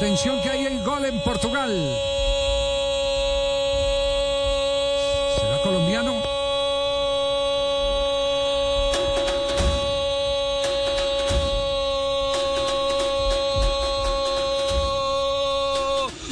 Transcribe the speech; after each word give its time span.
Atención 0.00 0.40
que 0.40 0.48
hay 0.48 0.64
el 0.64 0.82
gol 0.82 1.04
en 1.04 1.20
Portugal. 1.20 1.70
¿Será 5.36 5.60
colombiano? 5.62 6.22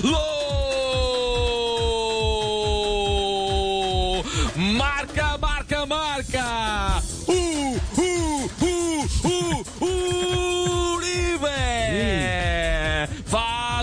Gol! 0.02 0.14
Marca, 4.56 5.36
marca, 5.36 5.84
marca! 5.84 7.02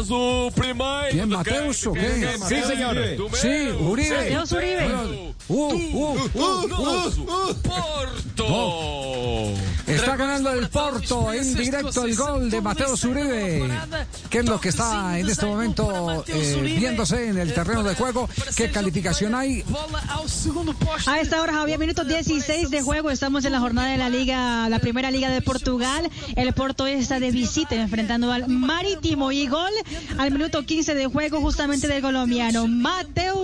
O 0.09 0.51
primeiro. 0.51 1.09
¿Quién, 1.11 1.29
Mateus 1.29 1.87
o 1.87 1.93
qué? 1.93 2.37
Sí, 2.47 2.61
señor. 2.63 2.95
Sí, 3.33 3.69
Uribe. 3.79 4.17
Mateus 4.17 4.51
Uribe. 4.51 5.33
Uh, 5.47 5.55
uh, 5.55 6.29
uh, 6.33 6.65
uh. 6.65 7.53
Porto! 7.63 9.14
Ganando 10.17 10.51
el 10.51 10.69
Porto 10.69 11.33
en 11.33 11.55
directo 11.55 12.05
el 12.05 12.15
gol 12.15 12.49
de 12.49 12.61
Mateo 12.61 12.93
Uribe. 12.93 13.69
¿Qué 14.29 14.39
es 14.39 14.45
lo 14.45 14.59
que 14.61 14.69
está 14.69 15.19
en 15.19 15.29
este 15.29 15.45
momento 15.45 16.23
eh, 16.27 16.75
viéndose 16.77 17.27
en 17.27 17.37
el 17.37 17.53
terreno 17.53 17.83
de 17.83 17.95
juego? 17.95 18.29
¿Qué 18.55 18.71
calificación 18.71 19.35
hay? 19.35 19.63
A 21.05 21.19
esta 21.19 21.41
hora, 21.41 21.53
Javier, 21.53 21.79
minutos 21.79 22.07
16 22.07 22.69
de 22.69 22.81
juego. 22.81 23.11
Estamos 23.11 23.43
en 23.45 23.51
la 23.51 23.59
jornada 23.59 23.89
de 23.89 23.97
la 23.97 24.09
Liga, 24.09 24.69
la 24.69 24.79
primera 24.79 25.11
Liga 25.11 25.29
de 25.29 25.41
Portugal. 25.41 26.09
El 26.35 26.53
Porto 26.53 26.87
está 26.87 27.19
de 27.19 27.31
visita 27.31 27.75
enfrentando 27.75 28.31
al 28.31 28.47
Marítimo 28.47 29.31
y 29.31 29.47
gol 29.47 29.71
al 30.17 30.31
minuto 30.31 30.65
15 30.65 30.95
de 30.95 31.07
juego 31.07 31.41
justamente 31.41 31.87
del 31.87 32.01
colombiano. 32.01 32.67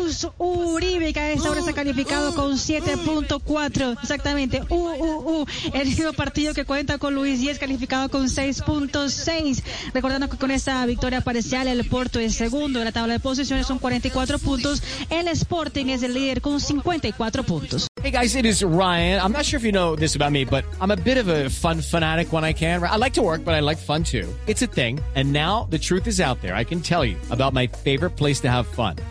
Mateus 0.01 0.27
Uribe, 0.39 1.13
que 1.13 1.19
a 1.19 1.31
esta 1.31 1.51
hora 1.51 1.59
está 1.59 1.73
calificado 1.73 2.33
con 2.33 2.53
7.4. 2.53 3.97
Exactamente. 4.01 4.63
Uh, 4.69 4.75
uh, 4.75 5.41
uh. 5.41 5.45
El 5.73 5.89
mismo 5.89 6.11
partido 6.13 6.55
que 6.55 6.65
cuenta 6.65 6.97
con 6.97 7.13
Luis 7.13 7.39
Díaz 7.39 7.59
calificado 7.59 8.09
con 8.09 8.25
6.6. 8.25 9.63
Recordando 9.93 10.27
que 10.27 10.37
con 10.37 10.49
esta 10.49 10.83
victoria 10.87 11.21
parcial 11.21 11.67
el 11.67 11.87
Porto 11.87 12.19
es 12.19 12.33
segundo 12.33 12.79
en 12.79 12.85
la 12.85 12.91
tabla 12.91 13.13
de 13.13 13.19
posiciones 13.19 13.67
son 13.67 13.77
44 13.77 14.39
puntos. 14.39 14.81
El 15.09 15.27
Sporting 15.27 15.87
es 15.87 16.01
el 16.01 16.15
líder 16.15 16.41
con 16.41 16.59
54 16.59 17.43
puntos. 17.43 17.87
Hey 18.01 18.11
guys, 18.11 18.35
it 18.35 18.45
is 18.45 18.63
Ryan. 18.63 19.21
I'm 19.21 19.31
not 19.31 19.45
sure 19.45 19.59
if 19.59 19.63
you 19.63 19.71
know 19.71 19.95
this 19.95 20.15
about 20.15 20.31
me, 20.31 20.43
but 20.43 20.65
I'm 20.81 20.89
a 20.89 20.95
bit 20.95 21.17
of 21.17 21.27
a 21.27 21.49
fun 21.49 21.81
fanatic 21.81 22.33
when 22.33 22.43
I 22.43 22.53
can. 22.53 22.81
I 22.83 22.95
like 22.95 23.13
to 23.13 23.21
work, 23.21 23.45
but 23.45 23.53
I 23.53 23.59
like 23.59 23.77
fun 23.77 24.03
too. 24.03 24.27
It's 24.47 24.63
a 24.63 24.67
thing. 24.67 24.99
And 25.13 25.31
now 25.31 25.67
the 25.69 25.77
truth 25.77 26.07
is 26.07 26.19
out 26.19 26.41
there. 26.41 26.55
I 26.55 26.63
can 26.63 26.81
tell 26.81 27.05
you 27.05 27.17
about 27.29 27.53
my 27.53 27.67
favorite 27.67 28.15
place 28.17 28.39
to 28.41 28.49
have 28.49 28.65
fun. 28.65 28.95